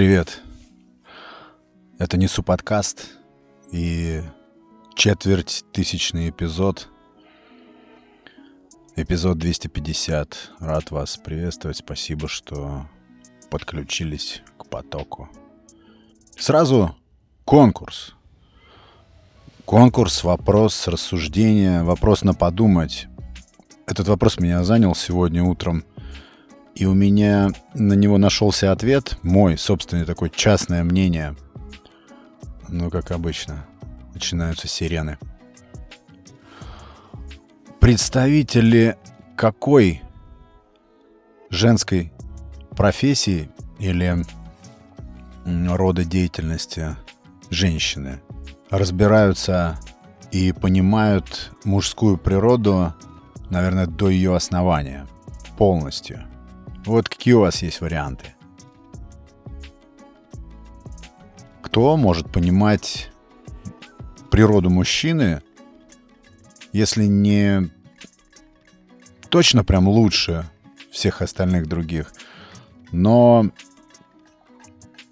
Привет. 0.00 0.40
Это 1.98 2.16
Несу 2.16 2.42
подкаст 2.42 3.18
и 3.70 4.22
четверть 4.94 5.62
тысячный 5.74 6.30
эпизод. 6.30 6.88
Эпизод 8.96 9.36
250. 9.36 10.52
Рад 10.58 10.90
вас 10.90 11.18
приветствовать. 11.18 11.76
Спасибо, 11.76 12.28
что 12.28 12.86
подключились 13.50 14.40
к 14.56 14.70
потоку. 14.70 15.28
Сразу 16.34 16.96
конкурс. 17.44 18.14
Конкурс, 19.66 20.24
вопрос, 20.24 20.88
рассуждение, 20.88 21.82
вопрос 21.82 22.24
на 22.24 22.32
подумать. 22.32 23.06
Этот 23.86 24.08
вопрос 24.08 24.38
меня 24.38 24.64
занял 24.64 24.94
сегодня 24.94 25.44
утром– 25.44 25.84
и 26.74 26.86
у 26.86 26.94
меня 26.94 27.50
на 27.74 27.94
него 27.94 28.18
нашелся 28.18 28.72
ответ, 28.72 29.18
мой 29.22 29.58
собственный 29.58 30.04
такой 30.04 30.30
частное 30.30 30.82
мнение. 30.84 31.36
Ну, 32.68 32.90
как 32.90 33.10
обычно, 33.10 33.66
начинаются 34.14 34.68
сирены. 34.68 35.18
Представители 37.80 38.96
какой 39.36 40.02
женской 41.50 42.12
профессии 42.76 43.50
или 43.78 44.24
рода 45.44 46.04
деятельности 46.04 46.96
женщины 47.50 48.20
разбираются 48.68 49.78
и 50.30 50.52
понимают 50.52 51.50
мужскую 51.64 52.16
природу, 52.16 52.94
наверное, 53.48 53.86
до 53.86 54.08
ее 54.08 54.36
основания 54.36 55.06
полностью. 55.58 56.29
Вот 56.84 57.08
какие 57.08 57.34
у 57.34 57.40
вас 57.40 57.62
есть 57.62 57.80
варианты? 57.80 58.34
Кто 61.62 61.96
может 61.96 62.30
понимать 62.30 63.10
природу 64.30 64.70
мужчины, 64.70 65.42
если 66.72 67.04
не 67.04 67.70
точно 69.28 69.64
прям 69.64 69.88
лучше 69.88 70.48
всех 70.90 71.22
остальных 71.22 71.66
других, 71.66 72.12
но 72.92 73.50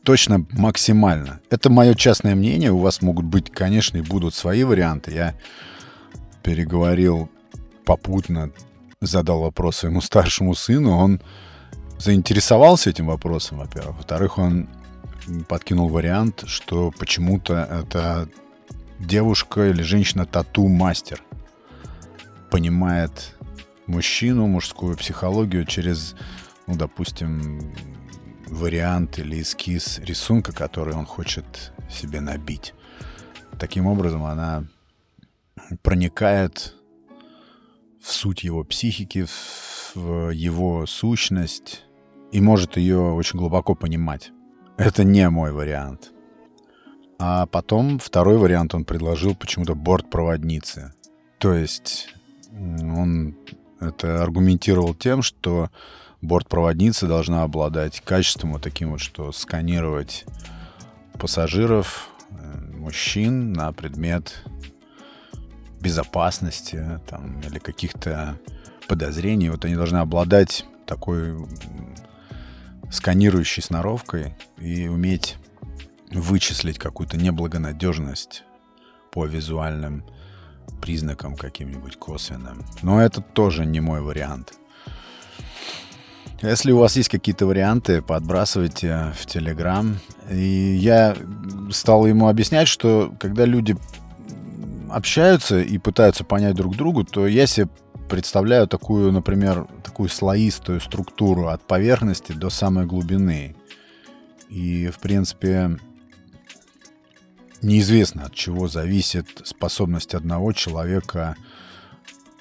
точно 0.03 0.47
максимально. 0.53 1.41
Это 1.50 1.70
мое 1.70 1.94
частное 1.94 2.34
мнение. 2.34 2.72
У 2.72 2.78
вас 2.78 3.03
могут 3.03 3.27
быть, 3.27 3.50
конечно, 3.50 3.98
и 3.98 4.03
будут 4.03 4.34
свои 4.34 4.64
варианты. 4.64 5.12
Я 5.12 5.34
переговорил 6.42 7.30
попутно, 7.84 8.50
задал 9.00 9.41
вопрос 9.41 9.77
своему 9.77 10.00
старшему 10.03 10.55
сыну. 10.55 10.97
Он 10.97 11.20
заинтересовался 11.98 12.91
этим 12.91 13.06
вопросом, 13.06 13.58
во-первых. 13.58 13.96
Во-вторых, 13.96 14.38
он 14.38 14.68
подкинул 15.48 15.88
вариант, 15.88 16.44
что 16.46 16.92
почему-то 16.98 17.54
это 17.54 18.28
девушка 18.98 19.68
или 19.70 19.82
женщина 19.82 20.26
тату-мастер. 20.26 21.22
Понимает 22.50 23.36
мужчину, 23.86 24.46
мужскую 24.46 24.96
психологию 24.96 25.64
через, 25.64 26.14
ну, 26.66 26.76
допустим, 26.76 27.72
вариант 28.46 29.19
или 29.19 29.42
эскиз 29.42 29.98
рисунка, 29.98 30.52
который 30.52 30.94
он 30.94 31.04
хочет 31.04 31.72
себе 31.91 32.20
набить. 32.20 32.74
Таким 33.58 33.86
образом, 33.86 34.24
она 34.24 34.64
проникает 35.82 36.74
в 38.00 38.12
суть 38.12 38.44
его 38.44 38.64
психики, 38.64 39.26
в 39.94 40.30
его 40.30 40.86
сущность, 40.86 41.84
и 42.33 42.41
может 42.41 42.77
ее 42.77 43.01
очень 43.12 43.39
глубоко 43.39 43.75
понимать. 43.75 44.33
Это 44.77 45.05
не 45.05 45.29
мой 45.29 45.53
вариант. 45.53 46.12
А 47.19 47.47
потом 47.47 47.98
второй 47.98 48.39
вариант 48.39 48.75
он 48.75 48.84
предложил 48.84 49.34
почему-то 49.34 49.75
бортпроводницы. 49.75 50.93
То 51.38 51.53
есть 51.53 52.09
он 52.53 53.37
это 53.81 54.22
аргументировал 54.22 54.94
тем, 54.94 55.22
что 55.22 55.71
бортпроводница 56.21 57.06
должна 57.06 57.43
обладать 57.43 58.00
качеством 58.00 58.53
вот 58.53 58.62
таким 58.62 58.91
вот, 58.93 59.00
что 59.00 59.33
сканировать 59.33 60.25
пассажиров, 61.19 62.09
э, 62.31 62.77
мужчин 62.77 63.53
на 63.53 63.72
предмет 63.72 64.44
безопасности 65.81 67.00
там, 67.09 67.41
или 67.41 67.59
каких-то 67.59 68.38
подозрений. 68.88 69.50
Вот 69.50 69.65
они 69.65 69.75
должны 69.75 69.99
обладать 69.99 70.65
такой 70.87 71.37
сканирующей 72.91 73.62
сноровкой 73.62 74.34
и 74.59 74.88
уметь 74.88 75.37
вычислить 76.10 76.78
какую-то 76.78 77.16
неблагонадежность 77.16 78.44
по 79.10 79.26
визуальным 79.26 80.04
признакам 80.81 81.37
каким-нибудь 81.37 81.97
косвенным. 81.97 82.65
Но 82.82 83.03
это 83.03 83.21
тоже 83.21 83.66
не 83.66 83.81
мой 83.81 84.00
вариант. 84.00 84.54
Если 86.41 86.71
у 86.71 86.78
вас 86.78 86.97
есть 86.97 87.09
какие-то 87.09 87.47
варианты, 87.47 88.00
подбрасывайте 88.00 89.12
в 89.19 89.26
Телеграм. 89.26 89.99
И 90.31 90.76
я 90.81 91.16
стал 91.72 92.06
ему 92.06 92.28
объяснять, 92.28 92.69
что 92.69 93.12
когда 93.19 93.44
люди 93.44 93.76
общаются 94.88 95.60
и 95.60 95.78
пытаются 95.78 96.25
понять 96.25 96.55
друг 96.55 96.76
другу, 96.76 97.05
то 97.05 97.26
я 97.26 97.47
себе 97.47 97.69
представляю 98.08 98.66
такую, 98.66 99.12
например, 99.12 99.66
такую 99.84 100.08
слоистую 100.08 100.80
структуру 100.80 101.48
от 101.48 101.66
поверхности 101.66 102.32
до 102.32 102.50
самой 102.50 102.86
глубины. 102.86 103.54
И, 104.48 104.88
в 104.88 104.98
принципе, 104.98 105.78
неизвестно, 107.62 108.24
от 108.24 108.34
чего 108.34 108.69
зависит 108.69 109.42
способность 109.44 110.14
одного 110.14 110.52
человека 110.52 111.36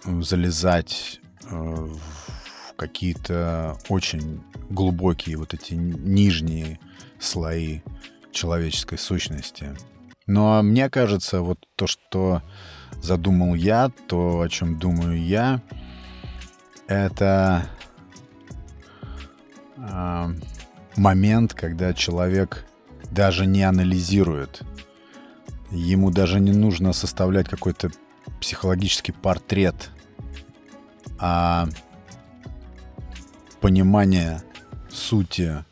э, 0.06 0.22
залезать 0.22 1.20
э, 1.44 1.56
в 1.56 2.76
какие-то 2.76 3.78
очень 3.90 4.42
глубокие 4.70 5.38
вот 5.38 5.54
эти 5.54 5.74
нижние 5.74 6.80
слои 7.20 7.82
человеческой 8.32 8.98
сущности. 8.98 9.76
Но 10.28 10.62
мне 10.62 10.90
кажется, 10.90 11.42
вот 11.42 11.66
то, 11.76 11.88
что 11.88 12.44
задумал 13.02 13.56
я, 13.56 13.92
то, 14.08 14.42
о 14.42 14.50
чем 14.50 14.78
думаю 14.78 15.22
я, 15.22 15.62
это 16.88 17.68
э, 19.78 20.28
момент, 20.96 21.54
когда 21.54 21.94
человек 21.94 22.66
даже 23.12 23.46
не 23.46 23.64
анализирует. 23.64 24.62
Ему 25.72 26.12
даже 26.12 26.40
не 26.40 26.52
нужно 26.52 26.94
составлять 26.94 27.50
какой-то 27.50 27.92
психологический 28.40 29.12
портрет, 29.12 29.90
а 31.20 31.68
понимание 33.60 34.42
сути 34.90 35.66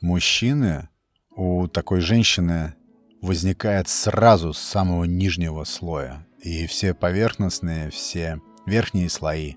мужчины 0.00 0.88
у 1.34 1.68
такой 1.68 2.00
женщины 2.00 2.74
возникает 3.22 3.88
сразу 3.88 4.52
с 4.52 4.58
самого 4.58 5.04
нижнего 5.04 5.64
слоя. 5.64 6.26
И 6.42 6.66
все 6.66 6.94
поверхностные, 6.94 7.90
все 7.90 8.40
верхние 8.66 9.10
слои, 9.10 9.54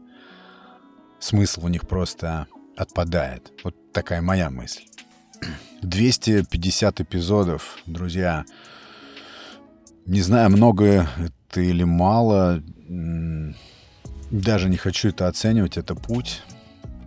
смысл 1.19 1.66
у 1.66 1.69
них 1.69 1.88
просто 1.88 2.47
отпадает. 2.75 3.53
Вот 3.63 3.75
такая 3.94 4.21
моя 4.21 4.49
мысль. 4.49 4.83
250 5.81 7.01
эпизодов, 7.01 7.77
друзья. 7.85 8.45
Не 10.05 10.21
знаю, 10.21 10.49
много 10.49 11.07
это 11.17 11.61
или 11.61 11.83
мало. 11.83 12.61
Даже 14.31 14.67
не 14.67 14.77
хочу 14.77 15.09
это 15.09 15.27
оценивать, 15.27 15.77
это 15.77 15.95
путь. 15.95 16.41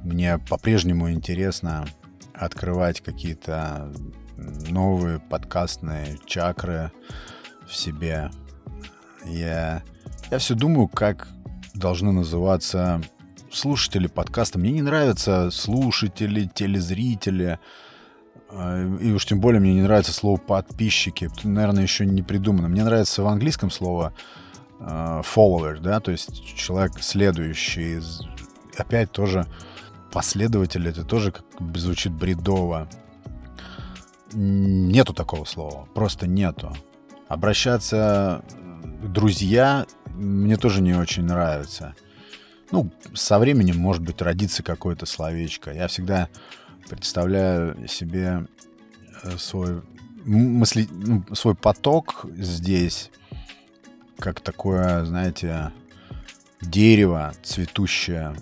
Мне 0.03 0.39
по-прежнему 0.39 1.11
интересно 1.11 1.87
открывать 2.33 3.01
какие-то 3.01 3.93
новые 4.37 5.19
подкастные 5.19 6.19
чакры 6.27 6.93
в 7.67 7.75
себе. 7.75 8.31
Я, 9.25 9.83
я 10.31 10.39
все 10.39 10.55
думаю, 10.55 10.89
как 10.89 11.29
должны 11.75 12.13
называться 12.13 13.01
слушатели 13.51 14.07
подкаста. 14.07 14.59
Мне 14.59 14.73
не 14.73 14.83
нравятся 14.83 15.51
слушатели, 15.51 16.51
телезрители. 16.53 17.59
Э, 18.51 18.99
и 19.01 19.13
уж 19.13 19.27
тем 19.27 19.41
более 19.41 19.61
мне 19.61 19.75
не 19.75 19.83
нравится 19.83 20.13
слово 20.13 20.37
подписчики. 20.37 21.31
Наверное, 21.43 21.83
еще 21.83 22.07
не 22.07 22.23
придумано. 22.23 22.69
Мне 22.69 22.85
нравится 22.85 23.23
в 23.23 23.27
английском 23.27 23.71
слово 23.71 24.13
uh, 24.81 25.25
follower, 25.25 25.81
да, 25.81 26.01
то 26.01 26.11
есть 26.11 26.45
человек 26.45 26.93
следующий. 27.01 28.01
Опять 28.77 29.11
тоже 29.11 29.47
последователь, 30.13 30.87
это 30.87 31.05
тоже 31.05 31.33
как 31.33 31.45
звучит 31.77 32.13
бредово. 32.13 32.89
Нету 34.33 35.15
такого 35.15 35.45
слова, 35.45 35.87
просто 35.95 36.27
нету. 36.27 36.77
Обращаться 37.29 38.45
друзья 39.07 39.87
мне 40.15 40.57
тоже 40.57 40.83
не 40.83 40.95
очень 40.95 41.25
нравится. 41.25 41.95
Ну, 42.71 42.91
со 43.15 43.39
временем, 43.39 43.79
может 43.79 44.03
быть, 44.03 44.21
родится 44.21 44.63
какое-то 44.63 45.07
словечко. 45.07 45.73
Я 45.73 45.89
всегда 45.89 46.29
представляю 46.89 47.89
себе 47.89 48.47
э, 49.23 49.37
свой 49.39 49.83
мысли, 50.25 50.89
ну, 50.91 51.25
свой 51.35 51.55
поток 51.55 52.27
здесь 52.37 53.11
как 54.19 54.41
такое, 54.41 55.05
знаете, 55.05 55.73
дерево 56.61 57.35
цветущее. 57.43 58.35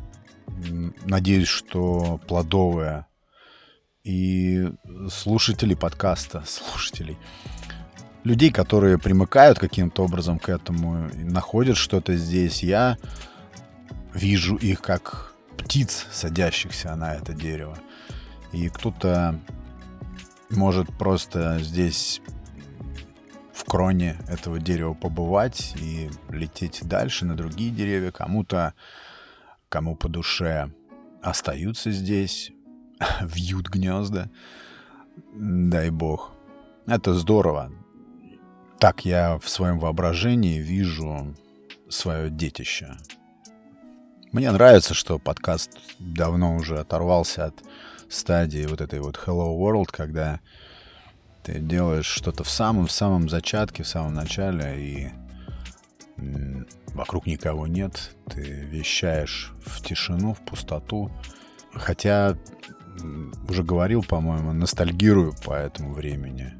Надеюсь, 1.04 1.48
что 1.48 2.20
плодовое. 2.26 3.06
И 4.04 4.68
слушателей 5.10 5.76
подкаста, 5.76 6.44
слушателей, 6.46 7.18
людей, 8.24 8.50
которые 8.50 8.98
примыкают 8.98 9.58
каким-то 9.58 10.04
образом 10.04 10.38
к 10.38 10.48
этому, 10.48 11.10
находят 11.14 11.76
что-то 11.76 12.16
здесь, 12.16 12.62
я 12.62 12.96
вижу 14.14 14.56
их 14.56 14.80
как 14.80 15.34
птиц, 15.56 16.06
садящихся 16.10 16.94
на 16.96 17.14
это 17.14 17.34
дерево. 17.34 17.78
И 18.52 18.68
кто-то 18.68 19.38
может 20.50 20.88
просто 20.96 21.58
здесь 21.60 22.20
в 23.52 23.64
кроне 23.64 24.16
этого 24.28 24.58
дерева 24.58 24.94
побывать 24.94 25.74
и 25.80 26.10
лететь 26.30 26.80
дальше 26.84 27.24
на 27.24 27.36
другие 27.36 27.70
деревья. 27.70 28.10
Кому-то, 28.10 28.74
кому 29.68 29.96
по 29.96 30.08
душе 30.08 30.70
остаются 31.22 31.90
здесь, 31.90 32.52
вьют 33.20 33.68
гнезда. 33.68 34.30
Дай 35.34 35.90
бог. 35.90 36.32
Это 36.86 37.14
здорово. 37.14 37.72
Так 38.78 39.04
я 39.04 39.38
в 39.38 39.48
своем 39.48 39.78
воображении 39.78 40.58
вижу 40.58 41.34
свое 41.88 42.30
детище. 42.30 42.96
Мне 44.32 44.50
нравится, 44.50 44.94
что 44.94 45.18
подкаст 45.18 45.70
давно 45.98 46.56
уже 46.56 46.80
оторвался 46.80 47.46
от 47.46 47.54
стадии 48.08 48.66
вот 48.66 48.80
этой 48.80 49.00
вот 49.00 49.16
Hello 49.16 49.56
World, 49.56 49.86
когда 49.90 50.40
ты 51.44 51.60
делаешь 51.60 52.06
что-то 52.06 52.42
в 52.42 52.50
самом-в 52.50 52.90
самом 52.90 53.28
зачатке, 53.28 53.82
в 53.82 53.88
самом 53.88 54.14
начале, 54.14 54.76
и 54.78 55.10
вокруг 56.94 57.26
никого 57.26 57.66
нет. 57.66 58.14
Ты 58.30 58.40
вещаешь 58.42 59.52
в 59.64 59.82
тишину, 59.82 60.34
в 60.34 60.44
пустоту. 60.44 61.10
Хотя, 61.72 62.36
уже 63.48 63.62
говорил, 63.62 64.02
по-моему, 64.02 64.52
ностальгирую 64.52 65.34
по 65.44 65.52
этому 65.52 65.92
времени. 65.92 66.54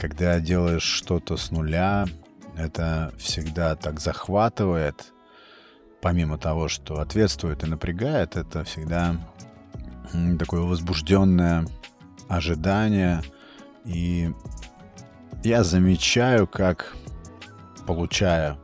Когда 0.00 0.40
делаешь 0.40 0.82
что-то 0.82 1.36
с 1.36 1.50
нуля, 1.50 2.06
это 2.56 3.12
всегда 3.18 3.76
так 3.76 4.00
захватывает. 4.00 5.12
Помимо 6.00 6.38
того, 6.38 6.68
что 6.68 7.00
ответствует 7.00 7.62
и 7.62 7.66
напрягает, 7.66 8.36
это 8.36 8.64
всегда 8.64 9.16
такое 10.38 10.62
возбужденное 10.62 11.66
ожидание— 12.28 13.22
и 13.84 14.32
я 15.42 15.64
замечаю, 15.64 16.46
как, 16.46 16.94
получая 17.86 18.58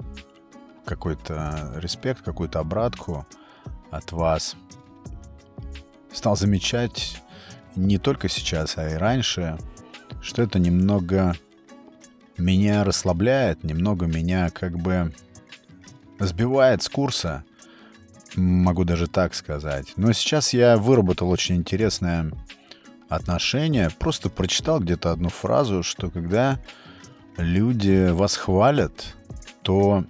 какой-то 0.84 1.72
респект, 1.76 2.22
какую-то 2.22 2.60
обратку 2.60 3.26
от 3.90 4.12
вас, 4.12 4.56
стал 6.12 6.36
замечать 6.36 7.22
не 7.74 7.98
только 7.98 8.28
сейчас, 8.28 8.78
а 8.78 8.88
и 8.88 8.94
раньше, 8.94 9.58
что 10.26 10.42
это 10.42 10.58
немного 10.58 11.36
меня 12.36 12.84
расслабляет, 12.84 13.64
немного 13.64 14.06
меня 14.06 14.50
как 14.50 14.76
бы 14.76 15.14
сбивает 16.18 16.82
с 16.82 16.88
курса, 16.88 17.44
могу 18.34 18.84
даже 18.84 19.06
так 19.06 19.34
сказать. 19.34 19.92
Но 19.96 20.12
сейчас 20.12 20.52
я 20.52 20.76
выработал 20.76 21.30
очень 21.30 21.56
интересное 21.56 22.32
отношения. 23.08 23.90
Просто 23.98 24.28
прочитал 24.28 24.80
где-то 24.80 25.12
одну 25.12 25.28
фразу, 25.28 25.82
что 25.82 26.10
когда 26.10 26.60
люди 27.36 28.10
вас 28.10 28.36
хвалят, 28.36 29.14
то 29.62 30.04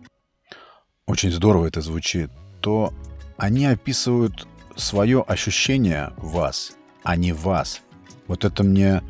очень 1.07 1.31
здорово 1.31 1.67
это 1.67 1.83
звучит, 1.83 2.31
то 2.61 2.93
они 3.37 3.67
описывают 3.67 4.49
свое 4.77 5.23
ощущение 5.23 6.13
вас, 6.17 6.73
а 7.03 7.17
не 7.17 7.33
вас. 7.33 7.83
Вот 8.27 8.45
это 8.45 8.65
мне 8.65 9.03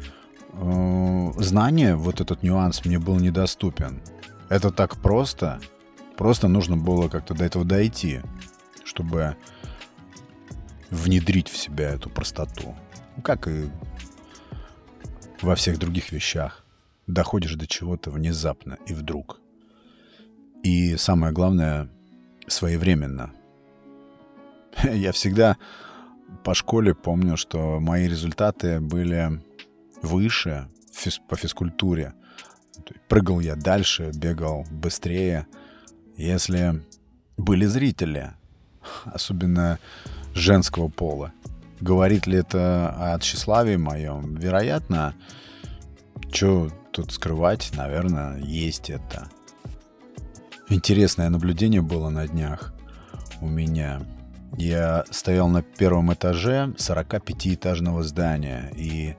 э, 0.56 1.32
знание, 1.37 1.97
вот 1.97 2.20
этот 2.20 2.43
нюанс 2.43 2.85
мне 2.85 2.99
был 2.99 3.17
недоступен. 3.19 4.00
Это 4.49 4.70
так 4.70 4.97
просто. 4.97 5.61
Просто 6.17 6.49
нужно 6.49 6.76
было 6.76 7.08
как-то 7.08 7.35
до 7.35 7.44
этого 7.44 7.64
дойти, 7.64 8.20
чтобы 8.85 9.37
внедрить 10.91 11.49
в 11.49 11.56
себя 11.56 11.91
эту 11.91 12.11
простоту. 12.11 12.75
Как 13.23 13.49
и 13.49 13.69
во 15.43 15.55
всех 15.55 15.79
других 15.79 16.12
вещах. 16.12 16.64
Доходишь 17.06 17.55
до 17.55 17.67
чего-то 17.67 18.11
внезапно 18.11 18.79
и 18.87 18.93
вдруг. 18.93 19.41
И 20.62 20.97
самое 20.97 21.32
главное, 21.32 21.88
своевременно. 22.49 23.32
Я 24.82 25.12
всегда 25.12 25.56
по 26.44 26.55
школе 26.55 26.94
помню, 26.94 27.37
что 27.37 27.79
мои 27.81 28.09
результаты 28.09 28.81
были 28.81 29.41
выше 30.06 30.69
по 31.29 31.37
физкультуре. 31.37 32.14
Прыгал 33.08 33.41
я 33.41 33.56
дальше, 33.56 34.11
бегал 34.14 34.64
быстрее. 34.70 35.47
Если 36.17 36.82
были 37.37 37.67
зрители, 37.67 38.32
особенно 39.05 39.79
женского 40.35 40.88
пола, 40.88 41.32
Говорит 41.81 42.26
ли 42.26 42.38
это 42.38 42.88
о 42.99 43.19
тщеславии 43.19 43.76
моем? 43.76 44.35
Вероятно. 44.35 45.14
Что 46.32 46.70
тут 46.91 47.12
скрывать? 47.12 47.70
Наверное, 47.75 48.38
есть 48.38 48.88
это. 48.88 49.29
Интересное 50.69 51.29
наблюдение 51.29 51.82
было 51.82 52.09
на 52.09 52.26
днях 52.26 52.75
у 53.41 53.47
меня. 53.47 54.00
Я 54.56 55.05
стоял 55.11 55.49
на 55.49 55.62
первом 55.62 56.12
этаже 56.14 56.75
45-этажного 56.79 58.02
здания, 58.02 58.73
и 58.75 59.17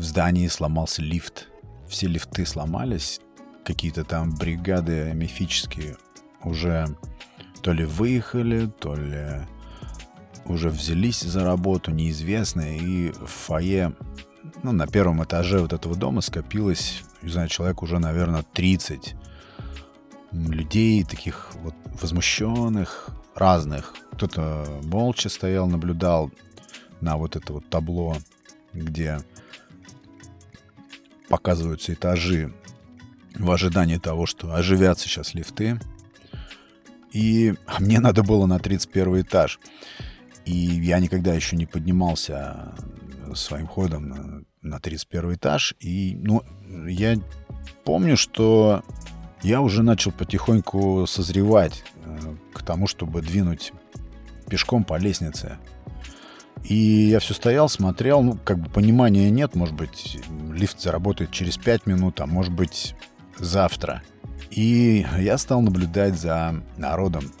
в 0.00 0.02
здании 0.02 0.48
сломался 0.48 1.02
лифт. 1.02 1.48
Все 1.86 2.06
лифты 2.06 2.46
сломались, 2.46 3.20
какие-то 3.66 4.02
там 4.02 4.34
бригады 4.34 5.12
мифические 5.12 5.98
уже 6.42 6.96
то 7.60 7.74
ли 7.74 7.84
выехали, 7.84 8.72
то 8.80 8.94
ли 8.94 9.42
уже 10.46 10.70
взялись 10.70 11.20
за 11.20 11.44
работу 11.44 11.90
неизвестные, 11.90 12.78
и 12.78 13.10
в 13.12 13.26
фойе, 13.26 13.92
ну, 14.62 14.72
на 14.72 14.86
первом 14.86 15.22
этаже 15.22 15.60
вот 15.60 15.74
этого 15.74 15.94
дома 15.94 16.22
скопилось, 16.22 17.02
не 17.20 17.28
знаю, 17.28 17.50
человек 17.50 17.82
уже, 17.82 17.98
наверное, 17.98 18.42
30 18.54 19.14
людей, 20.32 21.04
таких 21.04 21.50
вот 21.56 21.74
возмущенных, 22.00 23.10
разных. 23.34 23.94
Кто-то 24.12 24.66
молча 24.82 25.28
стоял, 25.28 25.66
наблюдал 25.66 26.30
на 27.02 27.18
вот 27.18 27.36
это 27.36 27.52
вот 27.52 27.68
табло, 27.68 28.16
где 28.72 29.20
показываются 31.30 31.94
этажи 31.94 32.52
в 33.38 33.50
ожидании 33.50 33.96
того, 33.96 34.26
что 34.26 34.52
оживятся 34.52 35.08
сейчас 35.08 35.32
лифты. 35.32 35.80
И 37.12 37.54
мне 37.78 38.00
надо 38.00 38.22
было 38.22 38.46
на 38.46 38.58
31 38.58 39.22
этаж. 39.22 39.58
И 40.44 40.52
я 40.52 40.98
никогда 40.98 41.32
еще 41.32 41.56
не 41.56 41.66
поднимался 41.66 42.74
своим 43.34 43.66
ходом 43.66 44.08
на, 44.08 44.42
на 44.60 44.80
31 44.80 45.34
этаж. 45.34 45.74
И, 45.80 46.16
ну, 46.20 46.42
я 46.86 47.16
помню, 47.84 48.16
что 48.16 48.82
я 49.42 49.60
уже 49.60 49.82
начал 49.82 50.10
потихоньку 50.10 51.06
созревать 51.06 51.84
э, 52.04 52.34
к 52.52 52.62
тому, 52.62 52.88
чтобы 52.88 53.22
двинуть 53.22 53.72
пешком 54.48 54.82
по 54.82 54.98
лестнице. 54.98 55.58
И 56.64 56.74
я 56.74 57.20
все 57.20 57.34
стоял, 57.34 57.68
смотрел, 57.68 58.22
ну, 58.22 58.38
как 58.44 58.58
бы 58.58 58.68
понимания 58.70 59.30
нет, 59.30 59.54
может 59.54 59.74
быть, 59.74 60.18
лифт 60.52 60.80
заработает 60.80 61.30
через 61.30 61.56
5 61.56 61.86
минут, 61.86 62.20
а 62.20 62.26
может 62.26 62.52
быть, 62.52 62.94
завтра. 63.38 64.02
И 64.50 65.06
я 65.18 65.38
стал 65.38 65.62
наблюдать 65.62 66.18
за 66.18 66.62
народом. 66.76 67.32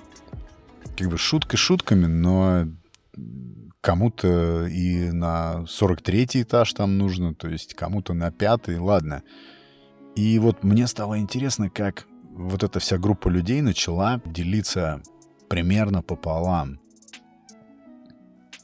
Как 0.96 1.08
бы 1.08 1.18
шутка 1.18 1.56
шутками, 1.56 2.06
но 2.06 2.66
кому-то 3.80 4.66
и 4.66 5.10
на 5.10 5.66
43 5.66 6.42
этаж 6.42 6.72
там 6.72 6.98
нужно, 6.98 7.34
то 7.34 7.48
есть 7.48 7.74
кому-то 7.74 8.14
на 8.14 8.30
пятый, 8.30 8.78
ладно. 8.78 9.22
И 10.16 10.38
вот 10.38 10.62
мне 10.64 10.86
стало 10.86 11.18
интересно, 11.18 11.70
как 11.70 12.06
вот 12.32 12.62
эта 12.62 12.80
вся 12.80 12.98
группа 12.98 13.28
людей 13.28 13.60
начала 13.60 14.20
делиться 14.24 15.02
примерно 15.48 16.02
пополам. 16.02 16.80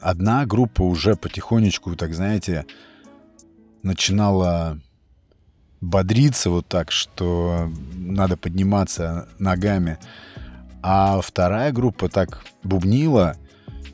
Одна 0.09 0.45
группа 0.45 0.83
уже 0.83 1.15
потихонечку, 1.15 1.95
так 1.95 2.13
знаете, 2.13 2.65
начинала 3.83 4.79
бодриться 5.81 6.49
вот 6.49 6.67
так, 6.67 6.91
что 6.91 7.69
надо 7.93 8.37
подниматься 8.37 9.27
ногами. 9.37 9.97
А 10.81 11.19
вторая 11.19 11.71
группа 11.73 12.07
так 12.07 12.45
бубнила— 12.63 13.35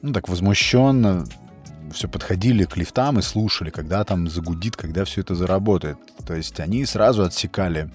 ну, 0.03 0.11
так 0.11 0.29
возмущенно, 0.29 1.25
все 1.91 2.07
подходили 2.09 2.65
к 2.65 2.77
лифтам 2.77 3.17
и 3.17 3.21
слушали, 3.21 3.69
когда 3.69 4.03
там 4.03 4.29
загудит, 4.29 4.75
когда 4.75 5.05
все 5.05 5.21
это 5.21 5.33
заработает. 5.33 5.97
То 6.27 6.35
есть 6.35 6.59
они 6.59 6.85
сразу 6.85 7.23
отсекали 7.23 7.89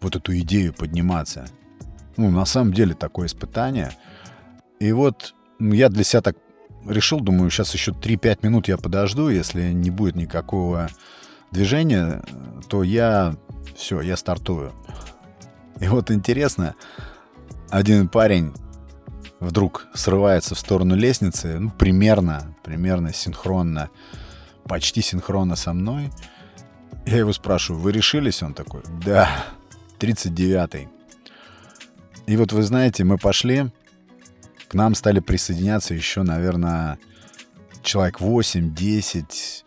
вот 0.00 0.16
эту 0.16 0.36
идею 0.38 0.74
подниматься. 0.74 1.46
Ну, 2.16 2.30
на 2.30 2.44
самом 2.44 2.74
деле 2.74 2.94
такое 2.94 3.28
испытание. 3.28 3.92
И 4.80 4.90
вот 4.92 5.34
я 5.60 5.88
для 5.88 6.04
себя 6.04 6.20
так 6.20 6.36
решил, 6.88 7.20
думаю, 7.20 7.50
сейчас 7.50 7.74
еще 7.74 7.92
3-5 7.92 8.38
минут 8.42 8.68
я 8.68 8.76
подожду, 8.76 9.28
если 9.28 9.72
не 9.72 9.90
будет 9.90 10.16
никакого 10.16 10.88
движения, 11.50 12.22
то 12.68 12.82
я 12.82 13.36
все, 13.76 14.00
я 14.00 14.16
стартую. 14.16 14.72
И 15.80 15.88
вот 15.88 16.10
интересно, 16.10 16.74
один 17.70 18.08
парень 18.08 18.52
вдруг 19.40 19.86
срывается 19.94 20.54
в 20.54 20.58
сторону 20.58 20.96
лестницы, 20.96 21.58
ну, 21.58 21.70
примерно, 21.70 22.54
примерно 22.62 23.12
синхронно, 23.12 23.90
почти 24.64 25.02
синхронно 25.02 25.56
со 25.56 25.72
мной. 25.72 26.10
Я 27.04 27.18
его 27.18 27.32
спрашиваю, 27.32 27.82
вы 27.82 27.92
решились? 27.92 28.42
Он 28.42 28.54
такой, 28.54 28.82
да, 29.04 29.28
39-й. 30.00 30.88
И 32.26 32.36
вот 32.36 32.52
вы 32.52 32.62
знаете, 32.62 33.04
мы 33.04 33.18
пошли, 33.18 33.70
к 34.68 34.74
нам 34.74 34.94
стали 34.94 35.20
присоединяться 35.20 35.94
еще, 35.94 36.22
наверное, 36.22 36.98
человек 37.82 38.20
8-10. 38.20 39.64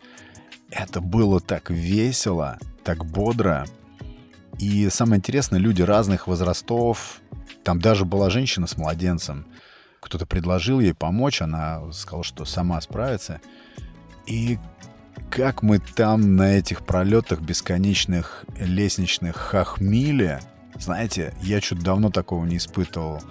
Это 0.70 1.00
было 1.00 1.40
так 1.40 1.70
весело, 1.70 2.58
так 2.84 3.04
бодро. 3.04 3.66
И 4.58 4.88
самое 4.90 5.18
интересное, 5.18 5.58
люди 5.58 5.82
разных 5.82 6.26
возрастов. 6.26 7.20
Там 7.64 7.80
даже 7.80 8.04
была 8.04 8.30
женщина 8.30 8.66
с 8.66 8.76
младенцем. 8.76 9.46
Кто-то 10.00 10.26
предложил 10.26 10.80
ей 10.80 10.94
помочь, 10.94 11.42
она 11.42 11.92
сказала, 11.92 12.24
что 12.24 12.44
сама 12.44 12.80
справится. 12.80 13.40
И 14.26 14.58
как 15.30 15.62
мы 15.62 15.78
там 15.78 16.36
на 16.36 16.54
этих 16.58 16.84
пролетах 16.84 17.40
бесконечных 17.40 18.44
лестничных 18.58 19.36
хахмили, 19.36 20.40
знаете, 20.78 21.34
я 21.42 21.60
чуть 21.60 21.80
давно 21.80 22.10
такого 22.10 22.44
не 22.44 22.56
испытывал. 22.56 23.22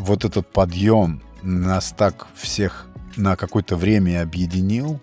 Вот 0.00 0.24
этот 0.24 0.50
подъем 0.50 1.22
нас 1.42 1.92
так 1.96 2.26
всех 2.34 2.86
на 3.16 3.36
какое-то 3.36 3.76
время 3.76 4.22
объединил. 4.22 4.98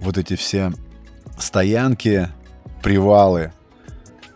Вот 0.00 0.18
эти 0.18 0.36
все 0.36 0.72
стоянки, 1.38 2.28
привалы, 2.82 3.52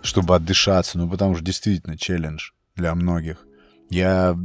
чтобы 0.02 0.34
отдышаться. 0.34 0.98
Ну, 0.98 1.08
потому 1.08 1.34
что 1.34 1.44
действительно 1.44 1.98
челлендж 1.98 2.52
для 2.74 2.94
многих. 2.94 3.46
Я 3.90 4.36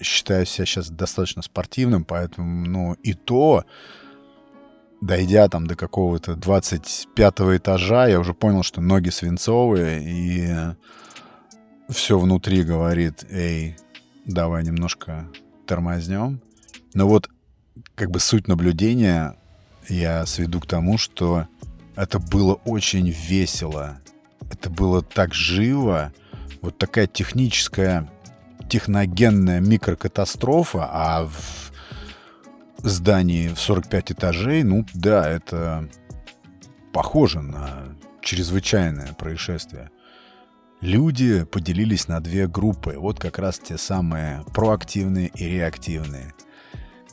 считаю 0.00 0.46
себя 0.46 0.64
сейчас 0.64 0.90
достаточно 0.90 1.42
спортивным, 1.42 2.04
поэтому, 2.04 2.66
ну, 2.66 2.94
и 2.94 3.12
то, 3.14 3.64
дойдя 5.00 5.48
там 5.48 5.66
до 5.66 5.74
какого-то 5.74 6.36
25 6.36 7.40
этажа, 7.56 8.06
я 8.06 8.18
уже 8.18 8.32
понял, 8.32 8.62
что 8.62 8.80
ноги 8.80 9.10
свинцовые, 9.10 10.02
и 10.02 10.74
все 11.90 12.18
внутри 12.18 12.62
говорит, 12.62 13.26
эй, 13.30 13.76
давай 14.28 14.62
немножко 14.62 15.26
тормознем. 15.66 16.40
Но 16.94 17.08
вот 17.08 17.28
как 17.94 18.10
бы 18.10 18.20
суть 18.20 18.46
наблюдения 18.46 19.36
я 19.88 20.24
сведу 20.26 20.60
к 20.60 20.66
тому, 20.66 20.98
что 20.98 21.48
это 21.96 22.18
было 22.18 22.54
очень 22.54 23.08
весело. 23.10 24.00
Это 24.50 24.70
было 24.70 25.02
так 25.02 25.34
живо. 25.34 26.12
Вот 26.60 26.78
такая 26.78 27.06
техническая 27.06 28.08
техногенная 28.68 29.60
микрокатастрофа, 29.60 30.88
а 30.90 31.24
в 31.24 31.72
здании 32.86 33.48
в 33.48 33.58
45 33.58 34.12
этажей, 34.12 34.62
ну 34.62 34.84
да, 34.94 35.28
это 35.28 35.88
похоже 36.92 37.40
на 37.40 37.96
чрезвычайное 38.20 39.14
происшествие. 39.14 39.90
Люди 40.80 41.44
поделились 41.44 42.06
на 42.06 42.20
две 42.20 42.46
группы. 42.46 42.96
Вот 42.96 43.18
как 43.18 43.38
раз 43.38 43.58
те 43.58 43.76
самые 43.76 44.44
проактивные 44.54 45.28
и 45.28 45.44
реактивные. 45.44 46.34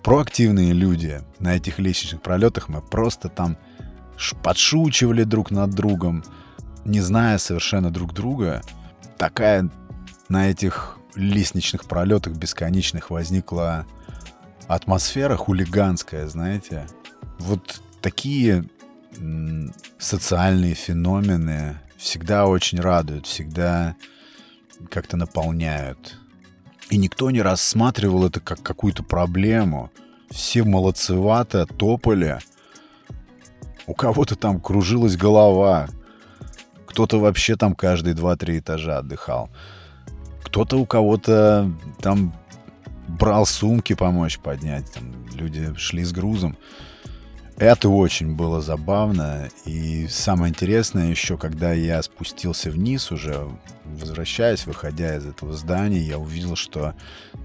Проактивные 0.03 0.71
люди 0.71 1.21
на 1.39 1.55
этих 1.55 1.79
лестничных 1.79 2.21
пролетах 2.21 2.69
мы 2.69 2.81
просто 2.81 3.27
там 3.27 3.57
подшучивали 4.43 5.23
друг 5.23 5.49
над 5.49 5.71
другом, 5.71 6.23
не 6.85 7.01
зная 7.01 7.39
совершенно 7.39 7.89
друг 7.89 8.13
друга. 8.13 8.61
Такая 9.17 9.69
на 10.29 10.49
этих 10.49 10.99
лестничных 11.15 11.85
пролетах 11.85 12.33
бесконечных 12.33 13.09
возникла 13.09 13.87
атмосфера 14.67 15.37
хулиганская, 15.37 16.27
знаете. 16.27 16.85
Вот 17.39 17.81
такие 18.01 18.65
социальные 19.97 20.75
феномены 20.75 21.79
всегда 21.97 22.47
очень 22.47 22.79
радуют, 22.79 23.25
всегда 23.25 23.95
как-то 24.89 25.17
наполняют. 25.17 26.17
И 26.89 26.97
никто 26.97 27.31
не 27.31 27.41
рассматривал 27.41 28.25
это 28.25 28.39
как 28.39 28.61
какую-то 28.61 29.03
проблему. 29.03 29.91
Все 30.29 30.63
молодцевато 30.63 31.65
топали. 31.65 32.39
У 33.87 33.93
кого-то 33.93 34.35
там 34.35 34.59
кружилась 34.59 35.17
голова. 35.17 35.87
Кто-то 36.85 37.19
вообще 37.19 37.55
там 37.55 37.75
каждые 37.75 38.15
2-3 38.15 38.59
этажа 38.59 38.99
отдыхал 38.99 39.49
кто-то 40.55 40.77
у 40.77 40.85
кого-то 40.85 41.69
там 41.99 42.33
брал 43.09 43.45
сумки 43.45 43.93
помочь 43.93 44.39
поднять, 44.39 44.89
там 44.93 45.13
люди 45.33 45.75
шли 45.75 46.05
с 46.05 46.13
грузом. 46.13 46.55
Это 47.57 47.87
очень 47.87 48.35
было 48.35 48.61
забавно. 48.61 49.49
И 49.65 50.07
самое 50.09 50.51
интересное 50.51 51.09
еще, 51.09 51.37
когда 51.37 51.71
я 51.71 52.01
спустился 52.03 52.69
вниз 52.69 53.11
уже, 53.11 53.47
возвращаясь, 53.85 54.65
выходя 54.65 55.15
из 55.15 55.25
этого 55.25 55.53
здания, 55.53 55.99
я 55.99 56.17
увидел, 56.17 56.57
что 56.57 56.95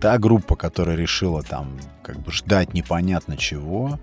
та 0.00 0.18
группа, 0.18 0.56
которая 0.56 0.96
решила 0.96 1.42
там 1.44 1.78
как 2.02 2.18
бы 2.20 2.32
ждать 2.32 2.74
непонятно 2.74 3.36
чего, 3.36 4.00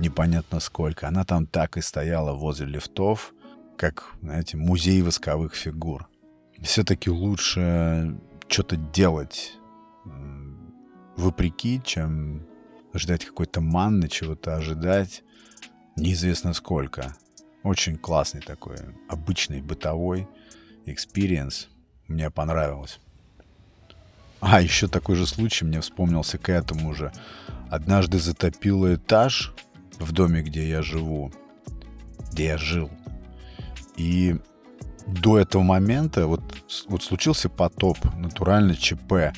непонятно 0.00 0.58
сколько, 0.58 1.06
она 1.06 1.24
там 1.24 1.46
так 1.46 1.76
и 1.76 1.82
стояла 1.82 2.32
возле 2.32 2.66
лифтов, 2.66 3.32
как, 3.76 4.14
знаете, 4.22 4.56
музей 4.56 5.02
восковых 5.02 5.54
фигур. 5.54 6.08
Все-таки 6.62 7.10
лучше 7.10 8.18
что-то 8.48 8.76
делать 8.76 9.52
вопреки, 11.16 11.80
чем 11.84 12.44
ждать 12.92 13.24
какой-то 13.24 13.60
манны, 13.60 14.08
чего-то 14.08 14.56
ожидать 14.56 15.23
неизвестно 15.96 16.54
сколько. 16.54 17.14
Очень 17.62 17.96
классный 17.96 18.40
такой, 18.40 18.76
обычный 19.08 19.62
бытовой 19.62 20.28
experience. 20.86 21.68
Мне 22.08 22.30
понравилось. 22.30 23.00
А, 24.40 24.60
еще 24.60 24.88
такой 24.88 25.16
же 25.16 25.26
случай 25.26 25.64
мне 25.64 25.80
вспомнился 25.80 26.36
к 26.36 26.50
этому 26.50 26.94
же. 26.94 27.12
Однажды 27.70 28.18
затопило 28.18 28.94
этаж 28.94 29.54
в 29.98 30.12
доме, 30.12 30.42
где 30.42 30.68
я 30.68 30.82
живу, 30.82 31.32
где 32.30 32.48
я 32.48 32.58
жил. 32.58 32.90
И 33.96 34.36
до 35.06 35.38
этого 35.38 35.62
момента 35.62 36.26
вот, 36.26 36.42
вот 36.88 37.02
случился 37.02 37.48
потоп, 37.48 37.98
натурально 38.16 38.76
ЧП. 38.76 39.32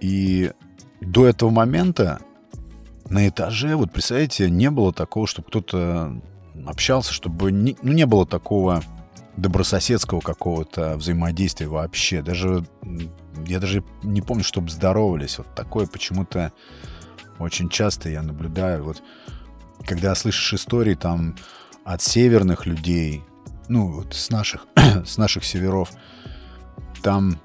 И 0.00 0.52
до 1.00 1.26
этого 1.26 1.50
момента 1.50 2.20
на 3.08 3.28
этаже, 3.28 3.76
вот 3.76 3.92
представляете, 3.92 4.50
не 4.50 4.70
было 4.70 4.92
такого, 4.92 5.26
чтобы 5.26 5.48
кто-то 5.48 6.20
общался, 6.66 7.12
чтобы 7.12 7.52
не, 7.52 7.76
ну, 7.82 7.92
не 7.92 8.06
было 8.06 8.26
такого 8.26 8.82
добрососедского 9.36 10.20
какого-то 10.20 10.96
взаимодействия 10.96 11.66
вообще. 11.66 12.22
Даже 12.22 12.64
я 13.46 13.58
даже 13.58 13.82
не 14.02 14.22
помню, 14.22 14.44
чтобы 14.44 14.70
здоровались. 14.70 15.38
Вот 15.38 15.52
такое 15.54 15.86
почему-то 15.86 16.52
очень 17.38 17.68
часто 17.68 18.08
я 18.08 18.22
наблюдаю. 18.22 18.84
Вот 18.84 19.02
когда 19.84 20.14
слышишь 20.14 20.54
истории 20.54 20.94
там 20.94 21.36
от 21.84 22.00
северных 22.00 22.66
людей, 22.66 23.22
ну, 23.68 23.90
вот 23.90 24.14
с 24.14 24.30
наших, 24.30 24.66
с 25.04 25.18
наших 25.18 25.44
северов, 25.44 25.90
там 27.02 27.38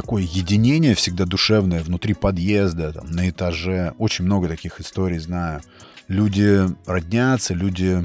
такое 0.00 0.22
единение 0.22 0.94
всегда 0.94 1.24
душевное 1.24 1.82
внутри 1.82 2.14
подъезда, 2.14 2.92
там, 2.92 3.10
на 3.10 3.28
этаже. 3.28 3.94
Очень 3.98 4.26
много 4.26 4.46
таких 4.46 4.80
историй 4.80 5.18
знаю. 5.18 5.60
Люди 6.06 6.68
роднятся, 6.86 7.52
люди 7.52 8.04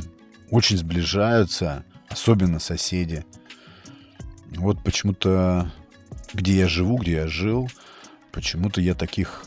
очень 0.50 0.76
сближаются, 0.78 1.86
особенно 2.10 2.58
соседи. 2.58 3.24
Вот 4.56 4.84
почему-то, 4.84 5.72
где 6.34 6.58
я 6.58 6.68
живу, 6.68 6.98
где 6.98 7.12
я 7.12 7.28
жил, 7.28 7.70
почему-то 8.32 8.82
я 8.82 8.96
таких 8.96 9.46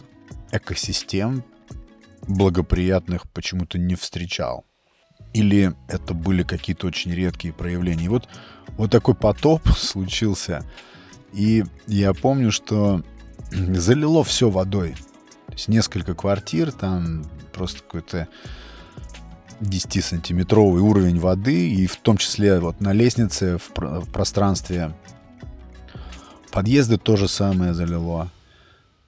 экосистем 0.53 1.43
благоприятных 2.29 3.29
почему-то 3.33 3.76
не 3.76 3.97
встречал 3.97 4.65
или 5.33 5.75
это 5.88 6.15
были 6.15 6.45
какие-то 6.45 6.87
очень 6.87 7.12
редкие 7.12 7.53
проявления. 7.53 8.05
И 8.05 8.09
вот, 8.09 8.29
вот 8.79 8.93
такой 8.93 9.17
потоп 9.17 9.69
случился. 9.76 10.65
И 11.33 11.64
я 11.87 12.14
помню, 12.14 12.50
что 12.52 13.02
залило 13.50 14.25
все 14.25 14.50
водой. 14.50 14.95
То 15.47 15.52
есть 15.52 15.68
несколько 15.68 16.14
квартир, 16.14 16.73
там 16.73 17.25
просто 17.52 17.83
какой-то 17.83 18.28
10-сантиметровый 19.61 20.80
уровень 20.80 21.18
воды, 21.18 21.71
и 21.71 21.87
в 21.87 21.97
том 21.97 22.16
числе 22.16 22.59
вот 22.61 22.80
на 22.80 22.92
лестнице 22.92 23.59
в, 23.59 23.71
про- 23.73 24.00
в 24.00 24.11
пространстве. 24.11 24.95
Подъезды 26.50 26.99
то 26.99 27.16
же 27.16 27.28
самое 27.28 27.75
залило. 27.75 28.30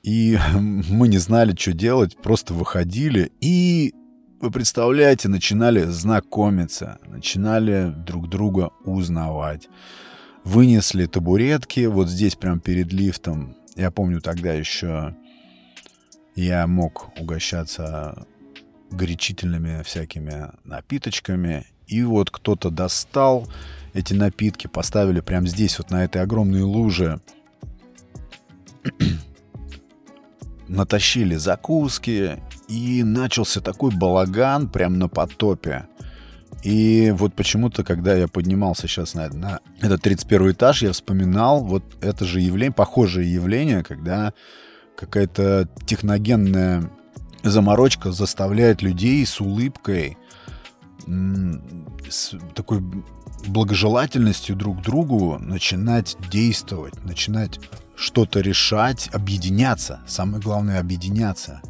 И 0.02 0.38
мы 0.54 1.08
не 1.08 1.18
знали, 1.18 1.54
что 1.56 1.72
делать, 1.72 2.16
просто 2.16 2.54
выходили 2.54 3.32
и, 3.40 3.94
вы 4.40 4.50
представляете, 4.50 5.28
начинали 5.28 5.84
знакомиться, 5.84 6.98
начинали 7.06 7.92
друг 7.94 8.28
друга 8.28 8.70
узнавать. 8.84 9.68
Вынесли 10.49 11.05
табуретки 11.05 11.81
вот 11.81 12.09
здесь 12.09 12.35
прям 12.35 12.59
перед 12.59 12.90
лифтом. 12.90 13.55
Я 13.76 13.90
помню 13.90 14.23
тогда 14.23 14.55
еще 14.55 15.14
я 16.35 16.67
мог 16.67 17.11
угощаться 17.21 18.26
горячительными 18.90 19.83
всякими 19.83 20.50
напиточками. 20.64 21.67
И 21.87 22.02
вот 22.02 22.31
кто-то 22.31 22.71
достал 22.71 23.47
эти 23.93 24.14
напитки, 24.14 24.69
поставили 24.69 25.21
прямо 25.21 25.47
здесь, 25.47 25.76
вот 25.76 25.90
на 25.90 26.02
этой 26.02 26.23
огромной 26.23 26.62
луже. 26.62 27.21
Натащили 30.67 31.37
закуски, 31.37 32.43
и 32.69 33.02
начался 33.02 33.61
такой 33.61 33.95
балаган 33.95 34.71
прям 34.71 34.99
на 34.99 35.09
потопе. 35.09 35.88
И 36.62 37.12
вот 37.17 37.35
почему-то, 37.35 37.85
когда 37.85 38.15
я 38.15 38.27
поднимался 38.27 38.88
сейчас 38.88 39.15
на, 39.15 39.29
на 39.29 39.61
этот 39.81 40.03
31 40.03 40.53
этаж, 40.53 40.83
я 40.83 40.93
вспоминал 40.93 41.65
вот 41.65 41.85
это 42.00 42.25
же 42.25 42.41
явление, 42.41 42.73
похожее 42.73 43.33
явление, 43.33 43.85
когда 43.85 44.33
какая-то 44.97 45.69
техногенная 45.87 46.91
заморочка 47.45 48.11
заставляет 48.11 48.83
людей 48.83 49.25
с 49.25 49.41
улыбкой, 49.41 50.19
с 51.07 52.35
такой 52.55 52.83
благожелательностью 53.47 54.57
друг 54.57 54.81
к 54.81 54.83
другу 54.83 55.38
начинать 55.38 56.17
действовать, 56.31 57.05
начинать 57.05 57.61
что-то 57.95 58.41
решать, 58.41 59.09
объединяться. 59.12 60.00
Самое 60.07 60.43
главное— 60.43 60.81
объединяться. 60.81 61.62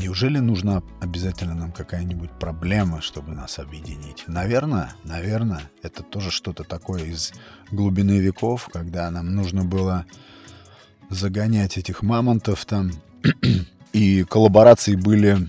Неужели 0.00 0.38
нужна 0.38 0.82
обязательно 1.00 1.54
нам 1.54 1.72
какая-нибудь 1.72 2.30
проблема, 2.38 3.00
чтобы 3.00 3.32
нас 3.32 3.58
объединить? 3.58 4.24
Наверное, 4.26 4.92
наверное, 5.04 5.62
это 5.82 6.02
тоже 6.02 6.30
что-то 6.30 6.64
такое 6.64 7.04
из 7.04 7.32
глубины 7.70 8.18
веков, 8.18 8.68
когда 8.72 9.10
нам 9.10 9.34
нужно 9.34 9.64
было 9.64 10.06
загонять 11.10 11.78
этих 11.78 12.02
мамонтов 12.02 12.64
там 12.64 12.92
И 13.92 14.24
коллаборации 14.24 14.94
были 14.94 15.48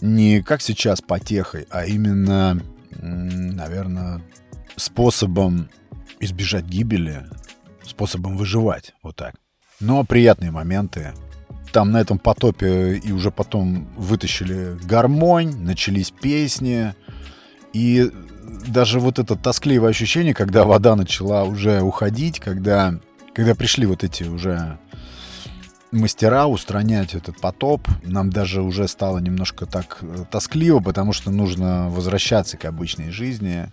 не 0.00 0.42
как 0.42 0.60
сейчас 0.60 1.00
потехой, 1.00 1.66
а 1.70 1.86
именно, 1.86 2.60
наверное, 2.90 4.22
способом 4.76 5.68
избежать 6.20 6.64
гибели, 6.64 7.26
способом 7.84 8.36
выживать, 8.36 8.94
вот 9.02 9.16
так. 9.16 9.34
Но 9.80 10.04
приятные 10.04 10.50
моменты. 10.50 11.12
Там 11.74 11.90
на 11.90 12.00
этом 12.00 12.20
потопе 12.20 12.98
и 12.98 13.10
уже 13.10 13.32
потом 13.32 13.88
вытащили 13.96 14.78
гармонь, 14.84 15.56
начались 15.56 16.12
песни. 16.12 16.94
И 17.72 18.12
даже 18.68 19.00
вот 19.00 19.18
это 19.18 19.34
тоскливое 19.34 19.90
ощущение, 19.90 20.34
когда 20.34 20.62
вода 20.62 20.94
начала 20.94 21.42
уже 21.42 21.82
уходить, 21.82 22.38
когда, 22.38 22.94
когда 23.34 23.56
пришли 23.56 23.86
вот 23.86 24.04
эти 24.04 24.22
уже 24.22 24.78
мастера 25.90 26.46
устранять 26.46 27.16
этот 27.16 27.40
потоп. 27.40 27.88
Нам 28.04 28.30
даже 28.30 28.62
уже 28.62 28.86
стало 28.86 29.18
немножко 29.18 29.66
так 29.66 29.98
э, 30.02 30.26
тоскливо, 30.30 30.78
потому 30.78 31.12
что 31.12 31.32
нужно 31.32 31.90
возвращаться 31.90 32.56
к 32.56 32.66
обычной 32.66 33.10
жизни. 33.10 33.72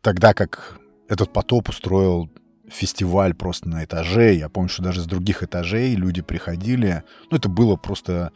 Тогда 0.00 0.32
как 0.32 0.78
этот 1.10 1.30
потоп 1.30 1.68
устроил 1.68 2.30
фестиваль 2.68 3.34
просто 3.34 3.68
на 3.68 3.84
этаже. 3.84 4.34
Я 4.34 4.48
помню, 4.48 4.68
что 4.68 4.82
даже 4.82 5.02
с 5.02 5.06
других 5.06 5.42
этажей 5.42 5.94
люди 5.94 6.22
приходили. 6.22 7.02
Ну, 7.30 7.36
это 7.36 7.48
было 7.48 7.76
просто 7.76 8.32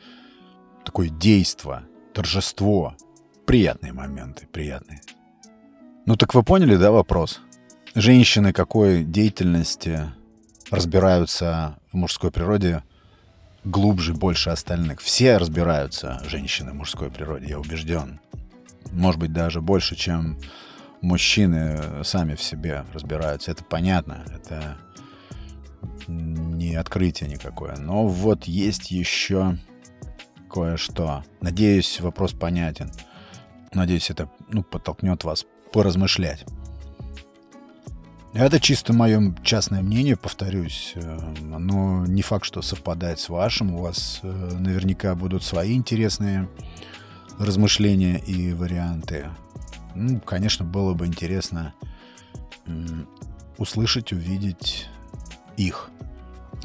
такое 0.84 1.08
действо, 1.08 1.82
торжество. 2.12 2.96
Приятные 3.46 3.92
моменты, 3.92 4.46
приятные. 4.50 5.00
Ну, 6.04 6.16
так 6.16 6.34
вы 6.34 6.42
поняли, 6.42 6.76
да, 6.76 6.90
вопрос? 6.90 7.40
Женщины 7.94 8.52
какой 8.52 9.04
деятельности 9.04 10.12
разбираются 10.70 11.78
в 11.90 11.96
мужской 11.96 12.30
природе 12.30 12.82
глубже, 13.64 14.14
больше 14.14 14.50
остальных. 14.50 15.00
Все 15.00 15.36
разбираются, 15.36 16.22
женщины, 16.28 16.72
в 16.72 16.74
мужской 16.74 17.10
природе, 17.10 17.48
я 17.48 17.58
убежден. 17.58 18.20
Может 18.92 19.20
быть, 19.20 19.32
даже 19.32 19.60
больше, 19.60 19.96
чем 19.96 20.38
мужчины 21.00 22.04
сами 22.04 22.34
в 22.34 22.42
себе 22.42 22.84
разбираются. 22.92 23.50
Это 23.50 23.64
понятно, 23.64 24.24
это 24.34 24.76
не 26.06 26.74
открытие 26.74 27.30
никакое. 27.30 27.76
Но 27.76 28.06
вот 28.06 28.44
есть 28.44 28.90
еще 28.90 29.56
кое-что. 30.50 31.24
Надеюсь, 31.40 32.00
вопрос 32.00 32.32
понятен. 32.32 32.90
Надеюсь, 33.72 34.10
это 34.10 34.30
ну, 34.48 34.62
подтолкнет 34.62 35.24
вас 35.24 35.44
поразмышлять. 35.72 36.44
Это 38.34 38.60
чисто 38.60 38.92
мое 38.92 39.34
частное 39.42 39.82
мнение, 39.82 40.16
повторюсь. 40.16 40.92
Э, 40.94 41.18
оно 41.52 42.06
не 42.06 42.22
факт, 42.22 42.44
что 42.44 42.62
совпадает 42.62 43.18
с 43.18 43.28
вашим. 43.28 43.74
У 43.74 43.82
вас 43.82 44.20
э, 44.22 44.28
наверняка 44.58 45.14
будут 45.14 45.42
свои 45.42 45.74
интересные 45.74 46.48
размышления 47.38 48.18
и 48.18 48.52
варианты. 48.52 49.30
Ну, 49.98 50.20
конечно, 50.20 50.64
было 50.64 50.94
бы 50.94 51.06
интересно 51.06 51.74
услышать, 53.56 54.12
увидеть 54.12 54.86
их. 55.56 55.90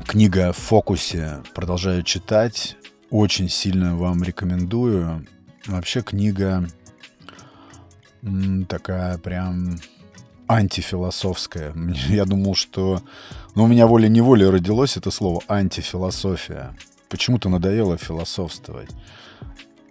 Книга 0.06 0.54
в 0.54 0.58
фокусе. 0.58 1.42
Продолжаю 1.56 2.04
читать. 2.04 2.78
Очень 3.10 3.50
сильно 3.50 3.96
вам 3.96 4.24
рекомендую. 4.24 5.26
Вообще 5.66 6.02
книга 6.02 6.68
такая 8.70 9.18
прям 9.18 9.78
антифилософское. 10.48 11.74
Я 12.10 12.26
думал, 12.26 12.56
что... 12.56 13.02
Ну, 13.56 13.64
у 13.64 13.68
меня 13.68 13.88
волей-неволей 13.88 14.48
родилось 14.48 14.98
это 14.98 15.10
слово 15.10 15.42
антифилософия. 15.48 16.76
Почему-то 17.10 17.50
надоело 17.50 17.98
философствовать. 17.98 18.90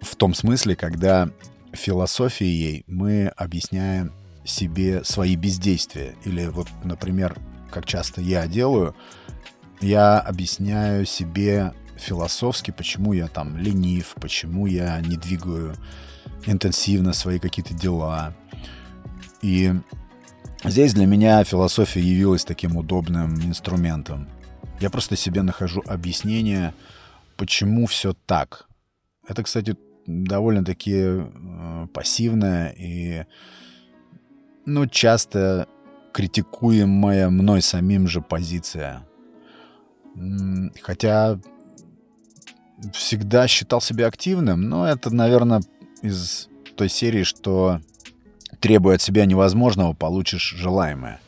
В 0.01 0.15
том 0.15 0.33
смысле, 0.33 0.75
когда 0.75 1.29
философией 1.73 2.83
мы 2.87 3.27
объясняем 3.27 4.13
себе 4.45 5.03
свои 5.03 5.35
бездействия. 5.35 6.15
Или 6.25 6.47
вот, 6.47 6.67
например, 6.83 7.35
как 7.71 7.85
часто 7.85 8.21
я 8.21 8.47
делаю, 8.47 8.95
я 9.81 10.19
объясняю 10.19 11.05
себе 11.05 11.73
философски, 11.97 12.71
почему 12.71 13.13
я 13.13 13.27
там 13.27 13.57
ленив, 13.57 14.15
почему 14.19 14.65
я 14.65 14.99
не 15.01 15.17
двигаю 15.17 15.75
интенсивно 16.45 17.13
свои 17.13 17.39
какие-то 17.39 17.73
дела. 17.73 18.33
И 19.41 19.73
Здесь 20.65 20.93
для 20.93 21.05
меня 21.05 21.43
философия 21.43 21.99
явилась 21.99 22.45
таким 22.45 22.77
удобным 22.77 23.35
инструментом. 23.41 24.29
Я 24.79 24.89
просто 24.89 25.17
себе 25.17 25.41
нахожу 25.41 25.83
объяснение, 25.85 26.73
почему 27.35 27.85
все 27.85 28.13
так. 28.25 28.65
Это, 29.27 29.43
кстати, 29.43 29.75
довольно-таки 30.05 30.93
э, 30.95 31.87
пассивная 31.93 32.73
и, 32.77 33.25
ну, 34.65 34.87
часто 34.87 35.67
критикуемая 36.13 37.29
мной 37.29 37.61
самим 37.61 38.07
же 38.07 38.21
позиция. 38.21 39.07
Хотя 40.81 41.39
всегда 42.93 43.47
считал 43.47 43.81
себя 43.81 44.07
активным, 44.07 44.61
но 44.61 44.87
это, 44.87 45.13
наверное, 45.13 45.61
из 46.01 46.49
той 46.75 46.89
серии, 46.89 47.23
что 47.23 47.79
требуя 48.59 48.95
от 48.95 49.01
себя 49.01 49.25
невозможного, 49.25 49.93
получишь 49.93 50.53
желаемое. 50.55 51.19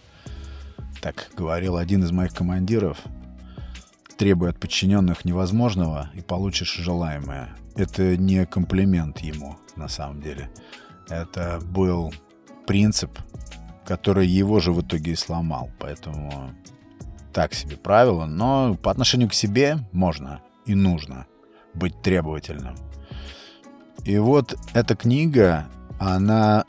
Так 1.02 1.30
говорил 1.36 1.78
один 1.78 2.04
из 2.04 2.12
моих 2.12 2.34
командиров. 2.34 3.00
Требуя 4.18 4.52
от 4.52 4.60
подчиненных 4.60 5.26
невозможного 5.26 6.10
и 6.14 6.22
получишь 6.22 6.76
желаемое. 6.76 7.56
Это 7.76 8.16
не 8.16 8.46
комплимент 8.46 9.20
ему, 9.20 9.58
на 9.76 9.90
самом 9.90 10.22
деле. 10.22 10.50
Это 11.10 11.60
был 11.62 12.14
принцип, 12.66 13.20
который 13.86 14.28
его 14.28 14.60
же 14.60 14.72
в 14.72 14.82
итоге 14.82 15.12
и 15.12 15.16
сломал. 15.16 15.70
Поэтому 15.80 16.52
так 17.34 17.54
себе 17.54 17.76
правило. 17.76 18.26
Но 18.26 18.76
по 18.76 18.90
отношению 18.90 19.30
к 19.30 19.34
себе 19.34 19.80
можно 19.92 20.42
и 20.66 20.74
нужно 20.74 21.28
быть 21.74 22.02
требовательным. 22.02 22.76
И 24.06 24.18
вот 24.18 24.56
эта 24.74 24.96
книга, 24.96 25.68
она 26.00 26.66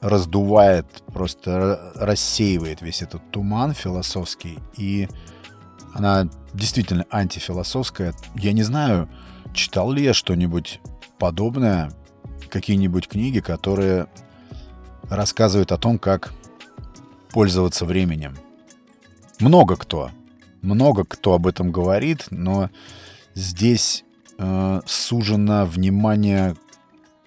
раздувает, 0.00 0.86
просто 1.06 1.92
рассеивает 1.96 2.82
весь 2.82 3.02
этот 3.02 3.28
туман 3.30 3.72
философский. 3.72 4.58
И 4.76 5.08
она 5.94 6.28
действительно 6.52 7.06
антифилософская. 7.10 8.14
Я 8.34 8.52
не 8.52 8.64
знаю, 8.64 9.08
читал 9.54 9.92
ли 9.92 10.02
я 10.02 10.12
что-нибудь 10.12 10.80
подобное 11.18 11.90
какие-нибудь 12.50 13.08
книги, 13.08 13.38
которые 13.40 14.08
рассказывают 15.08 15.72
о 15.72 15.78
том, 15.78 15.98
как 15.98 16.34
пользоваться 17.30 17.84
временем. 17.84 18.36
Много 19.40 19.76
кто, 19.76 20.10
много 20.62 21.04
кто 21.04 21.34
об 21.34 21.46
этом 21.46 21.70
говорит, 21.70 22.26
но 22.30 22.70
здесь 23.34 24.04
э, 24.38 24.80
сужено 24.86 25.64
внимание 25.64 26.56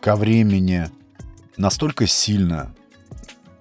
ко 0.02 0.16
времени 0.16 0.90
настолько 1.56 2.06
сильно, 2.06 2.74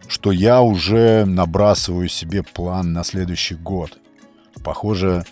что 0.09 0.33
я 0.33 0.63
уже 0.63 1.25
набрасываю 1.25 2.09
себе 2.09 2.43
план 2.43 2.93
на 2.93 3.05
следующий 3.05 3.55
год. 3.55 3.99
Похоже, 4.67 5.25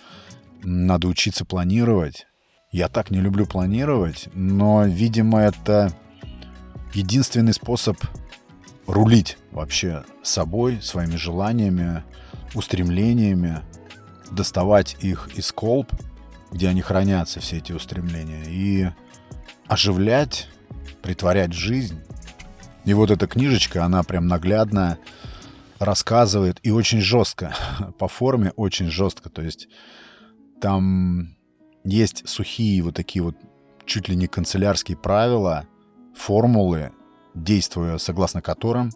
надо 0.63 1.09
учиться 1.09 1.43
планировать. 1.43 2.25
Я 2.71 2.87
так 2.87 3.11
не 3.11 3.19
люблю 3.19 3.45
планировать, 3.45 4.29
но, 4.33 4.85
видимо, 4.85 5.41
это 5.41 5.91
единственный 6.93 7.51
способ 7.51 7.97
рулить 8.87 9.37
вообще 9.51 10.05
собой, 10.23 10.81
своими 10.81 11.17
желаниями, 11.17 12.01
устремлениями, 12.53 13.59
доставать 14.31 14.95
их 15.01 15.27
из 15.35 15.51
колб, 15.51 15.91
где 16.53 16.69
они 16.69 16.79
хранятся, 16.79 17.41
все 17.41 17.57
эти 17.57 17.73
устремления, 17.73 18.45
и 18.47 18.89
оживлять, 19.67 20.47
притворять 21.01 21.51
жизнь. 21.51 21.99
И 22.85 22.93
вот 22.93 23.11
эта 23.11 23.27
книжечка, 23.27 23.83
она 23.83 24.01
прям 24.03 24.27
наглядно 24.27 24.97
рассказывает 25.85 26.59
и 26.63 26.71
очень 26.71 27.01
жестко, 27.01 27.55
по 27.99 28.07
форме 28.07 28.51
очень 28.55 28.89
жестко. 28.89 29.29
То 29.29 29.41
есть 29.41 29.67
там 30.59 31.35
есть 31.83 32.27
сухие 32.27 32.81
вот 32.81 32.95
такие 32.95 33.23
вот 33.23 33.35
чуть 33.85 34.09
ли 34.09 34.15
не 34.15 34.27
канцелярские 34.27 34.97
правила, 34.97 35.67
формулы, 36.15 36.91
действуя 37.33 37.97
согласно 37.97 38.41
которым 38.41 38.91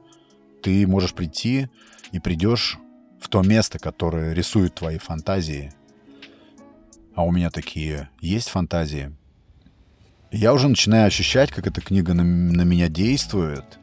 ты 0.62 0.86
можешь 0.88 1.13
прийти 1.13 1.69
и 2.12 2.19
придешь 2.19 2.78
в 3.19 3.28
то 3.28 3.41
место, 3.41 3.80
которое 3.80 4.34
рисует 4.34 4.75
твои 4.75 4.97
фантазии. 4.97 5.73
А 7.15 7.23
у 7.23 7.32
меня 7.32 7.49
такие 7.49 8.10
есть 8.21 8.49
фантазии. 8.49 9.15
Я 10.32 10.54
уже 10.54 10.69
начинаю 10.69 11.08
ощущать, 11.08 11.52
как 11.52 11.67
эта 11.67 11.82
книга 11.82 12.13
на, 12.13 12.23
на 12.23 12.62
меня 12.62 12.88
действует. 12.88 13.80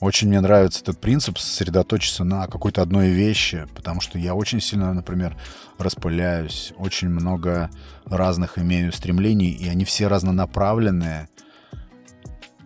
Очень 0.00 0.28
мне 0.28 0.40
нравится 0.40 0.82
этот 0.82 1.00
принцип 1.00 1.38
сосредоточиться 1.38 2.22
на 2.22 2.46
какой-то 2.48 2.82
одной 2.82 3.08
вещи, 3.08 3.66
потому 3.74 4.02
что 4.02 4.18
я 4.18 4.34
очень 4.34 4.60
сильно, 4.60 4.92
например, 4.92 5.36
распыляюсь, 5.78 6.74
очень 6.76 7.08
много 7.08 7.70
разных 8.04 8.58
имею 8.58 8.92
стремлений, 8.92 9.50
и 9.50 9.68
они 9.68 9.86
все 9.86 10.08
разнонаправленные. 10.08 11.28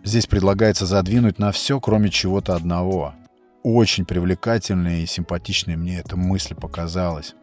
Здесь 0.03 0.27
предлагается 0.27 0.85
задвинуть 0.85 1.39
на 1.39 1.53
все, 1.53 1.79
кроме 1.79 2.09
чего-то 2.09 2.53
одного. 2.55 3.13
Очень 3.63 4.05
привлекательная 4.05 5.01
и 5.01 5.05
симпатичная 5.05 5.77
мне 5.77 5.99
эта 5.99 6.17
мысль 6.17 6.55
показалась. 6.55 7.35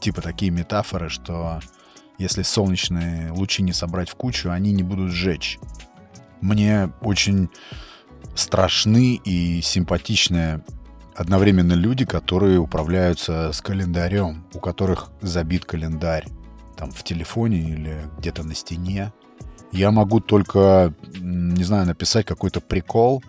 Типа 0.00 0.20
такие 0.20 0.50
метафоры, 0.50 1.10
что 1.10 1.60
если 2.18 2.42
солнечные 2.42 3.30
лучи 3.30 3.62
не 3.62 3.72
собрать 3.72 4.08
в 4.08 4.16
кучу, 4.16 4.50
они 4.50 4.72
не 4.72 4.82
будут 4.82 5.12
сжечь. 5.12 5.58
Мне 6.40 6.90
очень 7.02 7.50
страшны 8.34 9.20
и 9.24 9.60
симпатичные 9.62 10.62
одновременно 11.14 11.72
люди, 11.72 12.04
которые 12.04 12.58
управляются 12.58 13.52
с 13.52 13.60
календарем, 13.60 14.44
у 14.54 14.60
которых 14.60 15.10
забит 15.20 15.64
календарь 15.64 16.26
там 16.76 16.92
в 16.92 17.02
телефоне 17.02 17.58
или 17.58 18.04
где-то 18.18 18.44
на 18.44 18.54
стене. 18.54 19.12
Я 19.72 19.90
могу 19.90 20.20
только, 20.20 20.94
не 21.18 21.64
знаю, 21.64 21.86
написать 21.86 22.24
какой-то 22.24 22.60
прикол, 22.60 23.22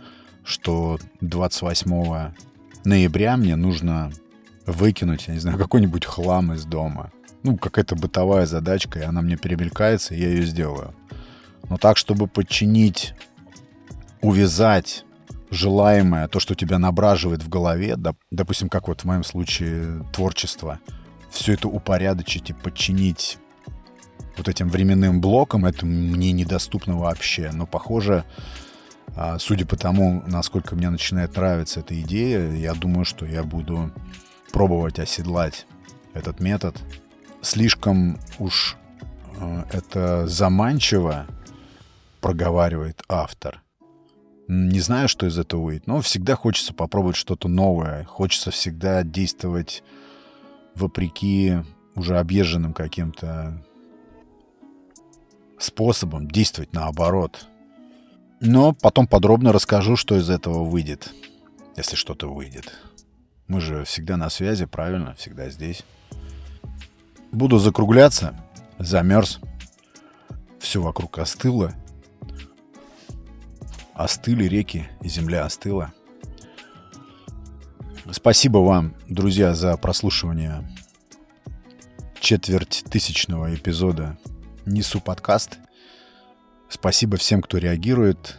что 0.43 0.99
28 1.21 2.33
ноября 2.85 3.37
мне 3.37 3.55
нужно 3.55 4.11
выкинуть, 4.67 5.27
я 5.27 5.33
не 5.33 5.39
знаю, 5.39 5.57
какой-нибудь 5.59 6.05
хлам 6.05 6.53
из 6.53 6.65
дома. 6.65 7.11
Ну, 7.41 7.57
какая-то 7.57 7.95
бытовая 7.95 8.45
задачка, 8.45 8.99
и 8.99 9.03
она 9.03 9.21
мне 9.21 9.37
перемелькается, 9.37 10.13
и 10.13 10.19
я 10.19 10.29
ее 10.29 10.45
сделаю. 10.45 10.93
Но 11.69 11.77
так, 11.77 11.97
чтобы 11.97 12.27
подчинить 12.27 13.13
увязать 14.21 15.05
желаемое, 15.51 16.27
то, 16.27 16.39
что 16.39 16.55
тебя 16.55 16.77
набраживает 16.77 17.43
в 17.43 17.49
голове, 17.49 17.95
доп, 17.95 18.17
допустим, 18.31 18.69
как 18.69 18.87
вот 18.87 19.01
в 19.01 19.05
моем 19.05 19.23
случае 19.23 20.05
творчество, 20.13 20.79
все 21.31 21.53
это 21.53 21.67
упорядочить 21.67 22.49
и 22.49 22.53
подчинить 22.53 23.37
вот 24.37 24.47
этим 24.47 24.69
временным 24.69 25.21
блоком, 25.21 25.65
это 25.65 25.85
мне 25.85 26.31
недоступно 26.31 26.97
вообще. 26.97 27.51
Но, 27.51 27.65
похоже, 27.65 28.23
а, 29.15 29.37
судя 29.39 29.65
по 29.65 29.75
тому, 29.75 30.23
насколько 30.27 30.75
мне 30.75 30.89
начинает 30.89 31.35
нравиться 31.35 31.81
эта 31.81 31.99
идея, 32.01 32.51
я 32.51 32.73
думаю, 32.73 33.05
что 33.05 33.25
я 33.25 33.43
буду 33.43 33.91
пробовать 34.51 34.99
оседлать 34.99 35.65
этот 36.13 36.39
метод. 36.39 36.77
Слишком 37.41 38.19
уж 38.37 38.77
а, 39.39 39.65
это 39.71 40.27
заманчиво 40.27 41.25
проговаривает 42.21 43.03
автор– 43.07 43.61
не 44.49 44.79
знаю, 44.79 45.07
что 45.07 45.27
из 45.27 45.37
этого 45.37 45.61
выйдет, 45.61 45.85
но 45.85 46.01
всегда 46.01 46.35
хочется 46.35 46.73
попробовать 46.73 47.15
что-то 47.15 47.47
новое. 47.47 48.03
Хочется 48.05 48.49
всегда 48.49 49.03
действовать 49.03 49.83
вопреки 50.73 51.57
уже 51.93 52.17
объезженным 52.17 52.73
каким-то 52.73 53.63
способом, 55.59 56.27
действовать 56.27 56.73
наоборот. 56.73 57.45
Но 58.39 58.73
потом 58.73 59.05
подробно 59.05 59.53
расскажу, 59.53 59.95
что 59.95 60.17
из 60.17 60.31
этого 60.31 60.63
выйдет, 60.63 61.13
если 61.75 61.95
что-то 61.95 62.33
выйдет. 62.33 62.73
Мы 63.47 63.61
же 63.61 63.83
всегда 63.83 64.17
на 64.17 64.31
связи, 64.31 64.65
правильно? 64.65 65.13
Всегда 65.13 65.51
здесь. 65.51 65.83
Буду 67.31 67.59
закругляться. 67.59 68.35
Замерз. 68.79 69.41
Все 70.57 70.81
вокруг 70.81 71.19
остыло 71.19 71.75
остыли 73.99 74.45
реки, 74.45 74.87
и 75.01 75.09
земля 75.09 75.43
остыла. 75.43 75.91
Спасибо 78.11 78.59
вам, 78.59 78.95
друзья, 79.09 79.53
за 79.53 79.75
прослушивание 79.75 80.65
четверть 82.21 82.85
тысячного 82.89 83.53
эпизода 83.53 84.17
«Несу 84.65 85.01
подкаст». 85.01 85.59
Спасибо 86.69 87.17
всем, 87.17 87.41
кто 87.41 87.57
реагирует 87.57 88.37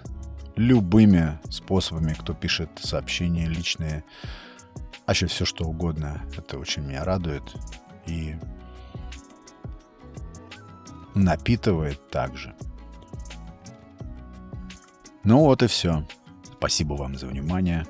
любыми 0.57 1.39
способами, 1.51 2.15
кто 2.15 2.33
пишет 2.33 2.71
сообщения 2.83 3.47
личные, 3.47 4.03
а 5.05 5.13
еще 5.13 5.27
все 5.27 5.45
что 5.45 5.67
угодно. 5.67 6.23
Это 6.39 6.57
очень 6.57 6.85
меня 6.85 7.05
радует 7.05 7.43
и 8.07 8.35
напитывает 11.15 12.09
также. 12.09 12.55
Ну 15.25 15.45
вот 15.45 15.63
и 15.63 15.67
все. 15.67 16.05
Спасибо 16.59 16.95
вам 16.95 17.17
за 17.17 17.27
внимание. 17.27 17.87